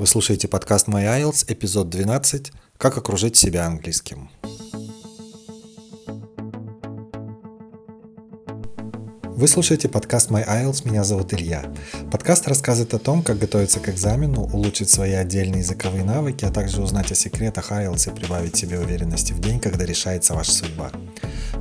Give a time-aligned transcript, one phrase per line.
[0.00, 4.30] Вы слушаете подкаст My IELTS, эпизод 12 «Как окружить себя английским».
[9.24, 11.70] Вы слушаете подкаст My IELTS, меня зовут Илья.
[12.10, 16.80] Подкаст рассказывает о том, как готовиться к экзамену, улучшить свои отдельные языковые навыки, а также
[16.80, 20.92] узнать о секретах IELTS и прибавить себе уверенности в день, когда решается ваша судьба.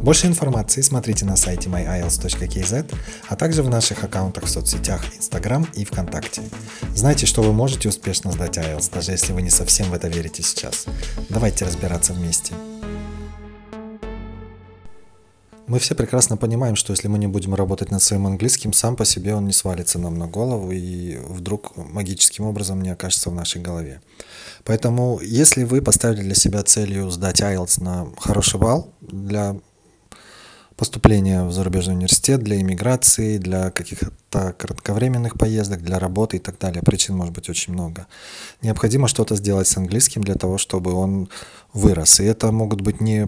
[0.01, 2.95] Больше информации смотрите на сайте myiles.kz,
[3.27, 6.41] а также в наших аккаунтах в соцсетях Instagram и ВКонтакте.
[6.95, 10.41] Знайте, что вы можете успешно сдать IELTS, даже если вы не совсем в это верите
[10.41, 10.85] сейчас.
[11.27, 12.53] Давайте разбираться вместе.
[15.67, 19.05] Мы все прекрасно понимаем, что если мы не будем работать над своим английским, сам по
[19.05, 23.61] себе он не свалится нам на голову и вдруг магическим образом не окажется в нашей
[23.61, 24.01] голове.
[24.63, 29.57] Поэтому, если вы поставили для себя целью сдать IELTS на хороший балл для
[30.79, 36.81] поступления в зарубежный университет, для иммиграции, для каких-то кратковременных поездок, для работы и так далее.
[36.81, 38.07] Причин может быть очень много.
[38.61, 41.27] Необходимо что-то сделать с английским для того, чтобы он
[41.73, 42.21] вырос.
[42.21, 43.27] И это могут быть не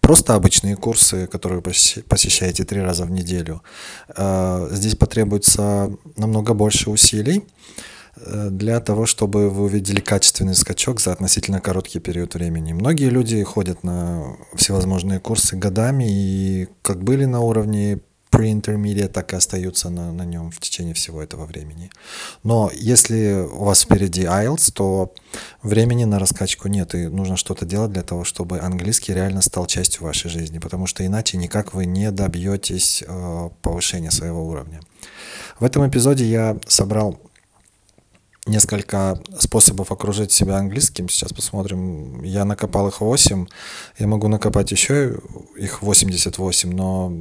[0.00, 3.62] просто обычные курсы, которые посещаете три раза в неделю.
[4.16, 7.44] А, здесь потребуется намного больше усилий
[8.16, 12.72] для того, чтобы вы увидели качественный скачок за относительно короткий период времени.
[12.72, 18.00] Многие люди ходят на всевозможные курсы годами и как были на уровне
[18.36, 21.90] pre-intermediate так и остаются на, на нем в течение всего этого времени.
[22.42, 25.14] Но если у вас впереди IELTS, то
[25.62, 30.02] времени на раскачку нет, и нужно что-то делать для того, чтобы английский реально стал частью
[30.02, 34.80] вашей жизни, потому что иначе никак вы не добьетесь э, повышения своего уровня.
[35.58, 37.18] В этом эпизоде я собрал
[38.46, 41.08] несколько способов окружить себя английским.
[41.08, 42.22] Сейчас посмотрим.
[42.22, 43.46] Я накопал их 8.
[43.98, 45.18] Я могу накопать еще
[45.56, 47.12] их 88, но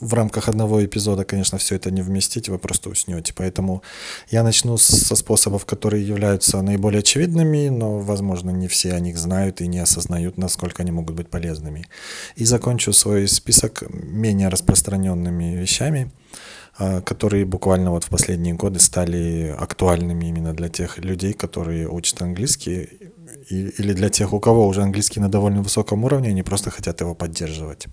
[0.00, 3.32] в рамках одного эпизода, конечно, все это не вместить, вы просто уснете.
[3.34, 3.82] Поэтому
[4.30, 9.60] я начну со способов, которые являются наиболее очевидными, но, возможно, не все о них знают
[9.60, 11.86] и не осознают, насколько они могут быть полезными.
[12.36, 16.12] И закончу свой список менее распространенными вещами,
[17.04, 22.88] которые буквально вот в последние годы стали актуальными именно для тех людей, которые учат английский,
[23.50, 27.14] или для тех, у кого уже английский на довольно высоком уровне, они просто хотят его
[27.14, 27.88] поддерживать.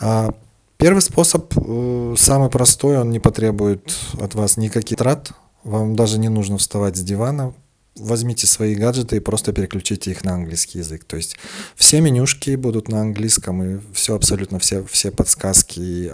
[0.00, 0.34] А,
[0.78, 5.32] Первый способ э, самый простой, он не потребует от вас никаких трат.
[5.64, 7.52] Вам даже не нужно вставать с дивана.
[7.98, 11.04] Возьмите свои гаджеты и просто переключите их на английский язык.
[11.04, 11.36] То есть
[11.76, 16.12] все менюшки будут на английском, и все абсолютно все, все подсказки и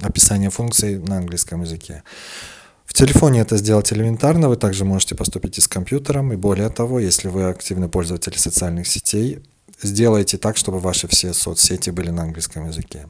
[0.00, 2.02] описание функций на английском языке.
[2.84, 7.00] В телефоне это сделать элементарно, вы также можете поступить и с компьютером, и более того,
[7.00, 9.42] если вы активный пользователь социальных сетей,
[9.80, 13.08] сделайте так, чтобы ваши все соцсети были на английском языке.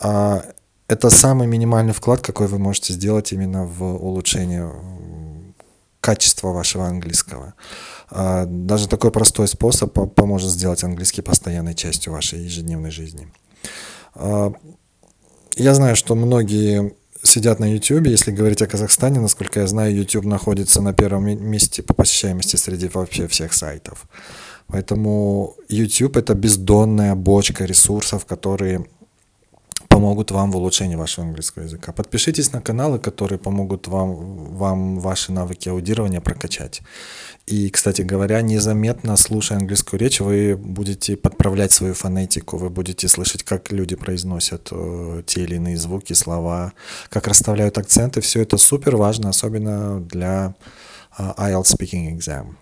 [0.00, 0.44] А,
[0.86, 4.70] это самый минимальный вклад, какой вы можете сделать именно в улучшение
[6.04, 7.54] качества вашего английского.
[8.10, 13.26] А, даже такой простой способ поможет сделать английский постоянной частью вашей ежедневной жизни.
[14.14, 14.52] А,
[15.56, 18.06] я знаю, что многие сидят на YouTube.
[18.06, 22.88] Если говорить о Казахстане, насколько я знаю, YouTube находится на первом месте по посещаемости среди
[22.88, 24.06] вообще всех сайтов.
[24.66, 28.84] Поэтому YouTube это бездонная бочка ресурсов, которые
[30.04, 31.92] помогут вам в улучшении вашего английского языка.
[31.92, 36.82] Подпишитесь на каналы, которые помогут вам, вам ваши навыки аудирования прокачать.
[37.46, 43.44] И, кстати говоря, незаметно слушая английскую речь, вы будете подправлять свою фонетику, вы будете слышать,
[43.44, 46.74] как люди произносят э, те или иные звуки, слова,
[47.08, 48.20] как расставляют акценты.
[48.20, 50.54] Все это супер важно, особенно для
[51.18, 52.56] э, IELTS Speaking Exam.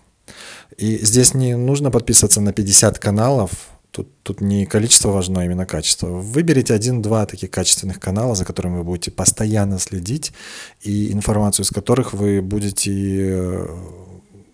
[0.77, 3.51] И здесь не нужно подписываться на 50 каналов,
[3.93, 6.07] Тут, тут не количество важно, а именно качество.
[6.07, 10.33] Выберите один-два таких качественных канала, за которыми вы будете постоянно следить,
[10.81, 13.67] и информацию из которых вы будете, э,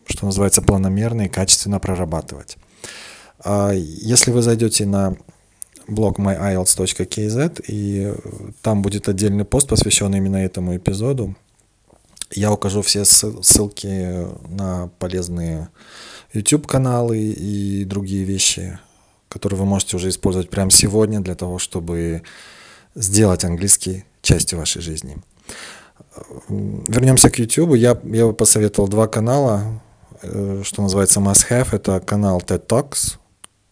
[0.08, 2.58] что называется, планомерно и качественно прорабатывать.
[3.42, 5.16] А если вы зайдете на
[5.88, 8.14] блог myielts.kz, и
[8.62, 11.38] там будет отдельный пост, посвященный именно этому эпизоду,
[12.32, 15.70] я укажу все ссылки на полезные
[16.34, 18.80] YouTube-каналы и другие вещи,
[19.30, 22.24] который вы можете уже использовать прямо сегодня для того, чтобы
[22.96, 25.18] сделать английский частью вашей жизни.
[26.50, 27.76] Вернемся к YouTube.
[27.76, 29.82] Я, я бы посоветовал два канала,
[30.22, 31.70] э, что называется must have.
[31.72, 33.18] Это канал TED Talks,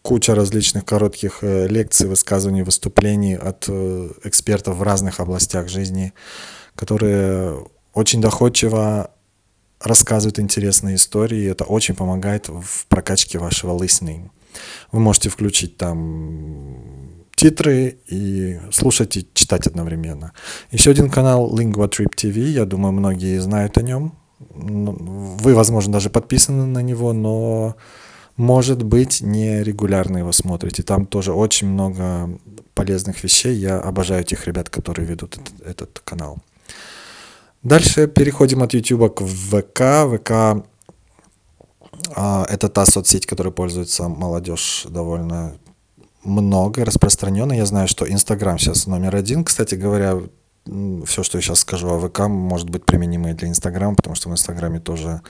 [0.02, 6.12] куча различных коротких э, лекций, высказываний, выступлений от э, экспертов в разных областях жизни,
[6.74, 9.10] которые очень доходчиво
[9.80, 14.30] рассказывают интересные истории, и это очень помогает в прокачке вашего listening.
[14.92, 17.08] Вы можете включить там
[17.38, 20.32] титры и слушать и читать одновременно.
[20.72, 24.18] Еще один канал Lingua Trip TV, я думаю, многие знают о нем.
[24.40, 27.76] Вы, возможно, даже подписаны на него, но,
[28.36, 30.82] может быть, не регулярно его смотрите.
[30.82, 32.38] Там тоже очень много
[32.74, 33.54] полезных вещей.
[33.54, 36.38] Я обожаю тех ребят, которые ведут этот, этот канал.
[37.62, 39.82] Дальше переходим от YouTube к ВК.
[40.12, 40.66] ВК
[42.14, 45.56] это та соцсеть, которой пользуется молодежь довольно
[46.24, 47.52] много, распространенно.
[47.52, 49.44] Я знаю, что Инстаграм сейчас номер один.
[49.44, 50.20] Кстати говоря,
[51.06, 54.28] все, что я сейчас скажу о ВК, может быть применимо и для Инстаграма, потому что
[54.28, 55.22] в Инстаграме тоже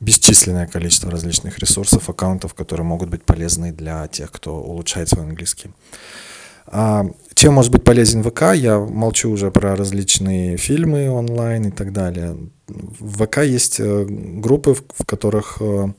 [0.00, 5.70] бесчисленное количество различных ресурсов, аккаунтов, которые могут быть полезны для тех, кто улучшает свой английский.
[6.66, 7.04] А,
[7.34, 8.54] чем может быть полезен ВК?
[8.54, 12.36] Я молчу уже про различные фильмы онлайн и так далее.
[12.68, 15.92] В ВК есть э, группы, в которых э,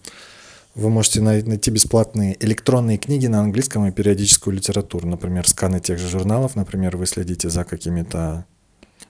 [0.76, 5.08] вы можете найти бесплатные электронные книги на английском и периодическую литературу.
[5.08, 6.56] Например, сканы тех же журналов.
[6.56, 8.46] Например, вы следите за какими-то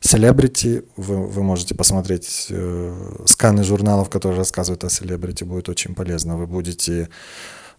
[0.02, 0.84] селебрити.
[0.98, 5.46] Вы, вы можете посмотреть э, сканы журналов, которые рассказывают о селебрити.
[5.46, 6.36] Будет очень полезно.
[6.36, 7.08] Вы будете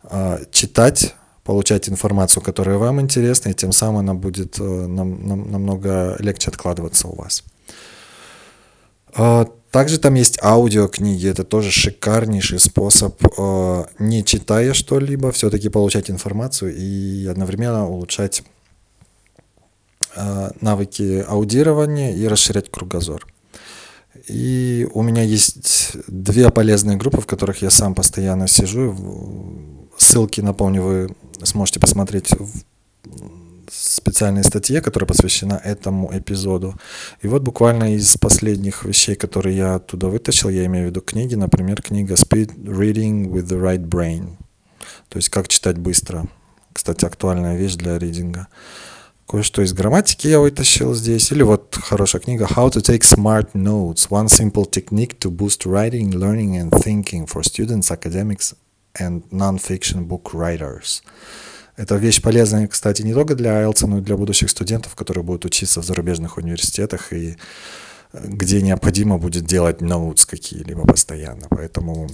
[0.04, 5.50] э, читать получать информацию, которая вам интересна, и тем самым она будет э, нам, нам,
[5.50, 7.44] намного легче откладываться у вас.
[9.14, 16.10] А, также там есть аудиокниги, это тоже шикарнейший способ, э, не читая что-либо, все-таки получать
[16.10, 18.42] информацию и одновременно улучшать
[20.16, 23.26] э, навыки аудирования и расширять кругозор.
[24.28, 28.96] И у меня есть две полезные группы, в которых я сам постоянно сижу.
[29.98, 32.64] Ссылки, напомню, вы сможете посмотреть в
[33.70, 36.74] специальной статье, которая посвящена этому эпизоду.
[37.22, 41.34] И вот буквально из последних вещей, которые я оттуда вытащил, я имею в виду книги,
[41.34, 44.36] например, книга Speed Reading with the Right Brain.
[45.08, 46.26] То есть как читать быстро.
[46.72, 48.48] Кстати, актуальная вещь для ридинга.
[49.26, 51.32] Кое-что из грамматики я вытащил здесь.
[51.32, 54.08] Или вот хорошая книга How to take smart notes.
[54.10, 58.54] One simple technique to boost writing, learning and thinking for students, academics
[59.00, 61.02] and non-fiction book writers.
[61.76, 65.44] Это вещь полезная, кстати, не только для IELTS, но и для будущих студентов, которые будут
[65.44, 67.36] учиться в зарубежных университетах и
[68.12, 71.46] э, где необходимо будет делать notes какие-либо постоянно.
[71.50, 72.08] Поэтому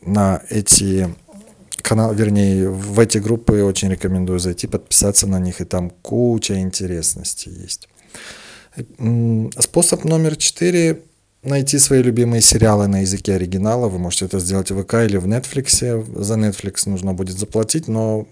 [0.00, 1.14] на эти
[1.82, 7.52] каналы, вернее, в эти группы очень рекомендую зайти, подписаться на них, и там куча интересностей
[7.52, 7.88] есть.
[9.58, 11.02] Способ номер четыре
[11.42, 13.88] найти свои любимые сериалы на языке оригинала.
[13.88, 16.22] Вы можете это сделать в ВК или в Netflix.
[16.22, 18.26] За Netflix нужно будет заплатить, но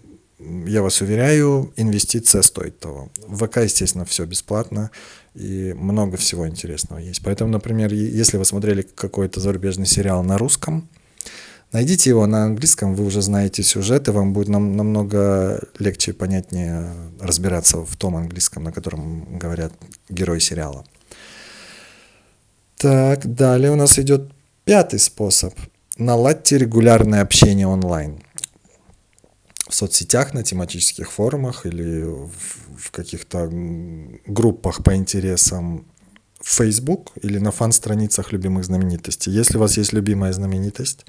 [0.67, 3.11] я вас уверяю, инвестиция стоит того.
[3.27, 4.91] В ВК, естественно, все бесплатно
[5.35, 7.23] и много всего интересного есть.
[7.23, 10.89] Поэтому, например, если вы смотрели какой-то зарубежный сериал на русском,
[11.73, 16.15] найдите его на английском, вы уже знаете сюжет, и вам будет нам, намного легче и
[16.15, 16.91] понятнее
[17.21, 19.73] разбираться в том английском, на котором говорят
[20.09, 20.85] герои сериала.
[22.81, 24.33] Так, далее у нас идет
[24.65, 25.53] пятый способ.
[25.99, 28.23] Наладьте регулярное общение онлайн.
[29.69, 33.51] В соцсетях, на тематических форумах или в каких-то
[34.27, 35.85] группах по интересам
[36.41, 39.31] в Facebook или на фан-страницах любимых знаменитостей.
[39.31, 41.05] Если у вас есть любимая знаменитость,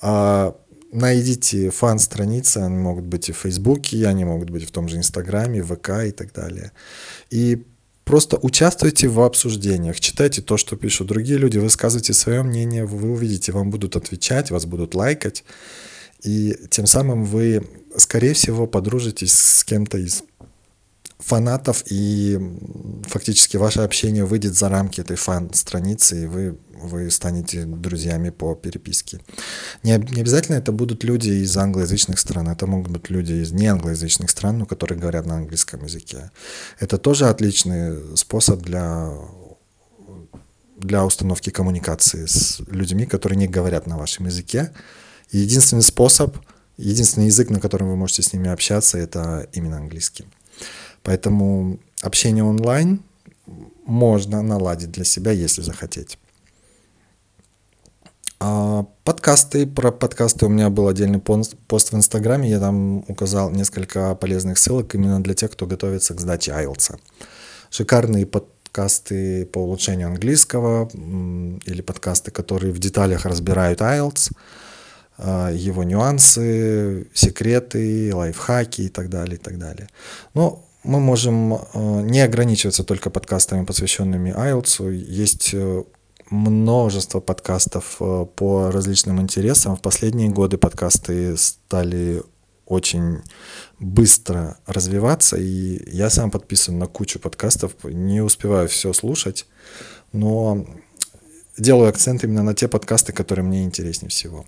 [0.00, 0.56] а,
[0.92, 5.60] найдите фан-страницы, они могут быть и в Фейсбуке, они могут быть в том же Инстаграме,
[5.60, 6.70] ВК и так далее.
[7.30, 7.66] И
[8.04, 13.50] Просто участвуйте в обсуждениях, читайте то, что пишут другие люди, высказывайте свое мнение, вы увидите,
[13.50, 15.42] вам будут отвечать, вас будут лайкать,
[16.22, 20.22] и тем самым вы, скорее всего, подружитесь с кем-то из
[21.18, 22.38] фанатов, и
[23.06, 29.20] фактически ваше общение выйдет за рамки этой фан-страницы, и вы вы станете друзьями по переписке.
[29.82, 34.30] Не, не обязательно это будут люди из англоязычных стран, это могут быть люди из неанглоязычных
[34.30, 36.30] стран, но которые говорят на английском языке.
[36.78, 39.10] Это тоже отличный способ для
[40.76, 44.72] для установки коммуникации с людьми, которые не говорят на вашем языке.
[45.30, 46.36] Единственный способ,
[46.76, 50.26] единственный язык, на котором вы можете с ними общаться, это именно английский.
[51.04, 53.00] Поэтому общение онлайн
[53.84, 56.18] можно наладить для себя, если захотеть.
[58.40, 64.14] А, подкасты, про подкасты у меня был отдельный пост в Инстаграме, я там указал несколько
[64.14, 66.98] полезных ссылок именно для тех, кто готовится к сдаче IELTS.
[67.70, 74.32] Шикарные подкасты по улучшению английского или подкасты, которые в деталях разбирают IELTS,
[75.18, 79.88] а, его нюансы, секреты, лайфхаки и так далее, и так далее.
[80.32, 84.92] Но мы можем а, не ограничиваться только подкастами, посвященными IELTS.
[84.92, 85.82] Есть э,
[86.30, 89.76] множество подкастов э, по различным интересам.
[89.76, 92.22] В последние годы подкасты стали
[92.66, 93.18] очень
[93.78, 99.46] быстро развиваться, и я сам подписан на кучу подкастов, не успеваю все слушать,
[100.12, 100.66] но
[101.56, 104.44] делаю акцент именно на те подкасты, которые мне интереснее всего.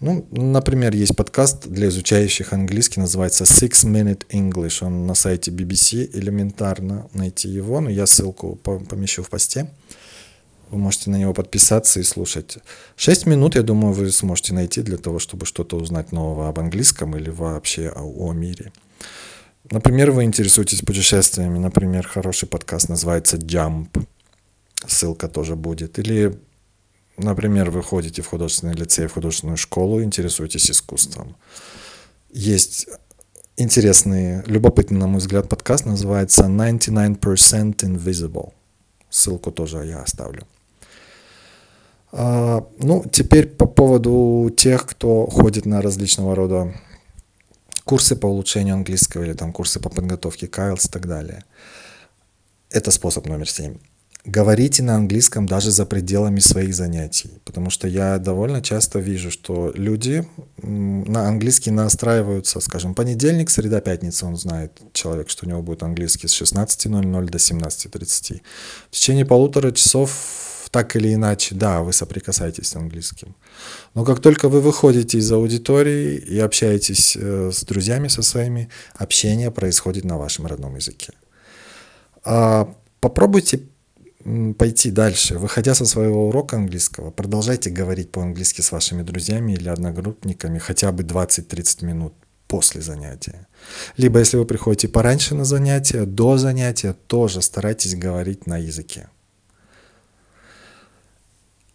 [0.00, 4.84] Ну, например, есть подкаст для изучающих английский, называется Six Minute English.
[4.84, 9.70] Он на сайте BBC, элементарно найти его, но я ссылку помещу в посте.
[10.70, 12.58] Вы можете на него подписаться и слушать.
[12.96, 17.16] Шесть минут, я думаю, вы сможете найти для того, чтобы что-то узнать нового об английском
[17.16, 18.72] или вообще о, о мире.
[19.70, 21.58] Например, вы интересуетесь путешествиями.
[21.58, 23.88] Например, хороший подкаст называется Jump.
[24.86, 25.98] Ссылка тоже будет.
[25.98, 26.38] Или
[27.16, 31.36] Например, вы ходите в художественный лицей, в художественную школу, интересуетесь искусством.
[32.30, 32.88] Есть
[33.56, 37.16] интересный, любопытный, на мой взгляд, подкаст, называется 99%
[37.76, 38.52] Invisible.
[39.08, 40.46] Ссылку тоже я оставлю.
[42.12, 46.74] А, ну, теперь по поводу тех, кто ходит на различного рода
[47.84, 51.44] курсы по улучшению английского или там курсы по подготовке к IELTS и так далее.
[52.68, 53.78] Это способ номер семь
[54.26, 59.72] говорите на английском даже за пределами своих занятий, потому что я довольно часто вижу, что
[59.74, 60.26] люди
[60.62, 66.26] на английский настраиваются, скажем, понедельник, среда, пятница, он знает, человек, что у него будет английский
[66.26, 68.40] с 16.00 до 17.30.
[68.90, 73.36] В течение полутора часов так или иначе, да, вы соприкасаетесь с английским.
[73.94, 79.50] Но как только вы выходите из аудитории и общаетесь э, с друзьями со своими, общение
[79.52, 81.12] происходит на вашем родном языке.
[82.24, 82.68] А
[83.00, 83.60] попробуйте
[84.58, 85.38] пойти дальше.
[85.38, 91.02] Выходя со своего урока английского, продолжайте говорить по-английски с вашими друзьями или одногруппниками хотя бы
[91.02, 92.14] 20-30 минут
[92.48, 93.46] после занятия.
[93.96, 99.08] Либо если вы приходите пораньше на занятия, до занятия тоже старайтесь говорить на языке.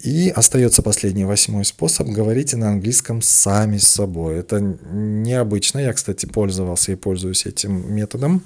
[0.00, 2.08] И остается последний, восьмой способ.
[2.08, 4.36] Говорите на английском сами с собой.
[4.36, 5.78] Это необычно.
[5.78, 8.42] Я, кстати, пользовался и пользуюсь этим методом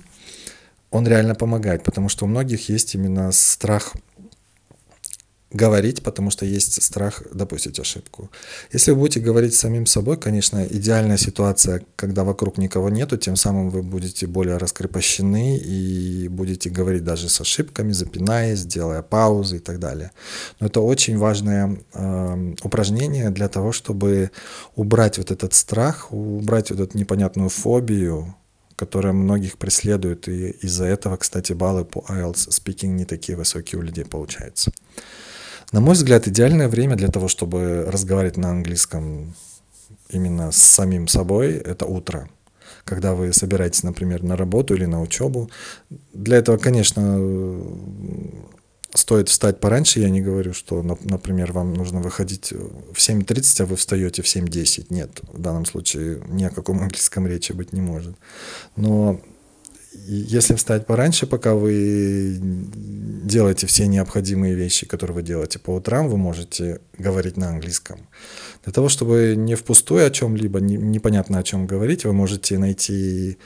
[0.97, 3.93] он реально помогает, потому что у многих есть именно страх
[5.53, 8.31] говорить, потому что есть страх допустить ошибку.
[8.73, 13.37] Если вы будете говорить с самим собой, конечно, идеальная ситуация, когда вокруг никого нету, тем
[13.37, 19.61] самым вы будете более раскрепощены и будете говорить даже с ошибками, запинаясь, делая паузы и
[19.61, 20.11] так далее.
[20.61, 24.31] Но это очень важное э, упражнение для того, чтобы
[24.75, 28.35] убрать вот этот страх, убрать вот эту непонятную фобию,
[28.77, 33.83] которая многих преследует, и из-за этого, кстати, баллы по IELTS speaking не такие высокие у
[33.83, 34.71] людей получаются.
[35.73, 39.35] На мой взгляд, идеальное время для того, чтобы разговаривать на английском
[40.11, 42.29] именно с самим собой, это утро.
[42.85, 45.51] Когда вы собираетесь, например, на работу или на учебу.
[46.13, 47.21] Для этого, конечно,
[48.97, 50.01] стоит встать пораньше.
[50.01, 54.87] Я не говорю, что, например, вам нужно выходить в 7.30, а вы встаете в 7.10.
[54.91, 58.17] Нет, в данном случае ни о каком английском речи быть не может.
[58.77, 59.21] Но
[60.05, 66.17] если встать пораньше, пока вы делаете все необходимые вещи, которые вы делаете по утрам, вы
[66.17, 68.01] можете говорить на английском.
[68.65, 73.39] Для того, чтобы не впустую о чем-либо, непонятно о чем говорить, вы можете найти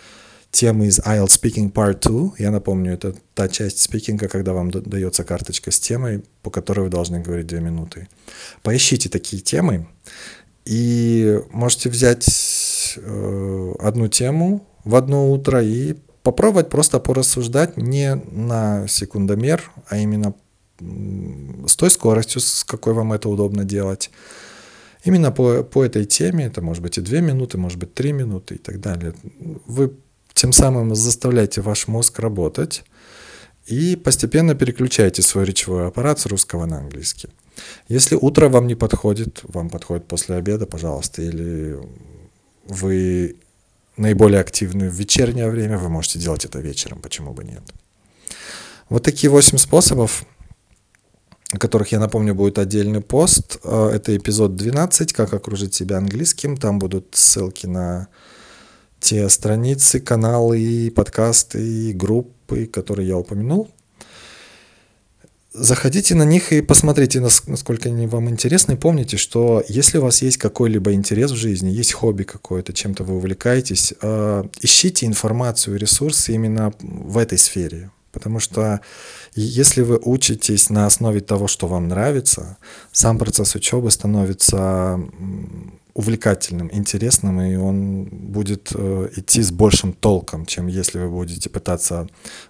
[0.50, 2.32] темы из IELTS Speaking Part 2.
[2.38, 6.88] Я напомню, это та часть спикинга, когда вам дается карточка с темой, по которой вы
[6.88, 8.08] должны говорить две минуты.
[8.62, 9.86] Поищите такие темы
[10.64, 18.86] и можете взять э, одну тему в одно утро и попробовать просто порассуждать не на
[18.88, 20.34] секундомер, а именно
[21.66, 24.10] с той скоростью, с какой вам это удобно делать.
[25.04, 28.56] Именно по, по этой теме, это может быть и две минуты, может быть три минуты
[28.56, 29.14] и так далее.
[29.66, 29.92] Вы
[30.40, 32.82] тем самым заставляйте ваш мозг работать
[33.66, 37.28] и постепенно переключайте свой речевой аппарат с русского на английский.
[37.88, 41.78] Если утро вам не подходит, вам подходит после обеда, пожалуйста, или
[42.66, 43.36] вы
[43.98, 47.62] наиболее активны в вечернее время, вы можете делать это вечером, почему бы нет.
[48.88, 50.24] Вот такие 8 способов,
[51.52, 53.58] о которых, я напомню, будет отдельный пост.
[53.62, 56.56] Э, это эпизод 12, как окружить себя английским.
[56.56, 58.08] Там будут ссылки на
[59.00, 63.68] те страницы, каналы, подкасты, группы, которые я упомянул.
[65.52, 68.76] Заходите на них и посмотрите, насколько они вам интересны.
[68.76, 73.16] Помните, что если у вас есть какой-либо интерес в жизни, есть хобби какое-то, чем-то вы
[73.16, 77.90] увлекаетесь, э, ищите информацию, ресурсы именно в этой сфере.
[78.12, 78.80] Потому что
[79.34, 82.56] если вы учитесь на основе того, что вам нравится,
[82.92, 85.00] сам процесс учебы становится
[86.00, 92.06] увлекательным, интересным, и он будет э, идти с большим толком, чем если вы будете пытаться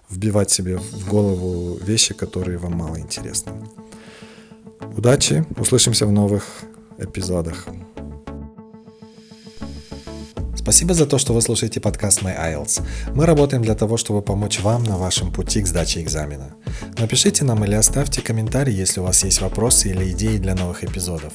[0.09, 3.51] вбивать себе в голову вещи, которые вам мало интересны.
[4.97, 6.43] Удачи, услышимся в новых
[6.97, 7.67] эпизодах.
[10.71, 12.81] Спасибо за то, что вы слушаете подкаст My IELTS.
[13.13, 16.53] Мы работаем для того, чтобы помочь вам на вашем пути к сдаче экзамена.
[16.97, 21.33] Напишите нам или оставьте комментарий, если у вас есть вопросы или идеи для новых эпизодов.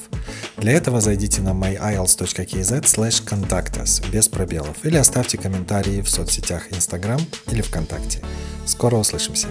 [0.57, 6.71] Для этого зайдите на myiles.kz slash contact us без пробелов или оставьте комментарии в соцсетях
[6.71, 7.19] Instagram
[7.51, 8.21] или ВКонтакте.
[8.65, 9.47] Скоро услышимся!